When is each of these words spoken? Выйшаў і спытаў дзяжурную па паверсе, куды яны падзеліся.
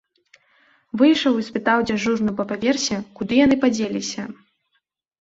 Выйшаў 1.01 1.33
і 1.41 1.45
спытаў 1.51 1.85
дзяжурную 1.91 2.35
па 2.41 2.49
паверсе, 2.55 3.01
куды 3.21 3.33
яны 3.45 3.55
падзеліся. 3.63 4.31